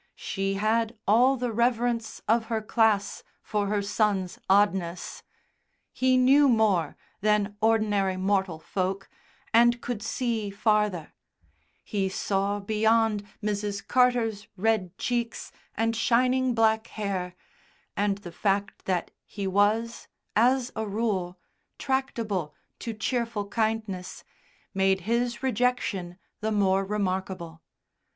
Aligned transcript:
She 0.17 0.55
had 0.55 0.97
all 1.07 1.37
the 1.37 1.51
reverence 1.51 2.23
of 2.27 2.45
her 2.45 2.59
class 2.63 3.21
for 3.43 3.67
her 3.67 3.83
son's 3.83 4.39
"oddness." 4.49 5.21
He 5.93 6.17
knew 6.17 6.49
more 6.49 6.97
than 7.21 7.55
ordinary 7.61 8.17
mortal 8.17 8.57
folk, 8.57 9.07
and 9.53 9.79
could 9.79 10.01
see 10.01 10.49
farther; 10.49 11.13
he 11.83 12.09
saw 12.09 12.59
beyond 12.59 13.27
Mrs. 13.43 13.87
Carter's 13.87 14.47
red 14.57 14.97
cheeks 14.97 15.51
and 15.77 15.95
shining 15.95 16.55
black 16.55 16.87
hair, 16.87 17.35
and 17.95 18.17
the 18.17 18.31
fact 18.31 18.85
that 18.85 19.11
he 19.23 19.45
was, 19.45 20.07
as 20.35 20.71
a 20.75 20.87
rule, 20.87 21.37
tractable 21.77 22.55
to 22.79 22.95
cheerful 22.95 23.47
kindness, 23.47 24.23
made 24.73 25.01
his 25.01 25.43
rejection 25.43 26.17
the 26.39 26.51
more 26.51 26.83
remarkable. 26.83 27.61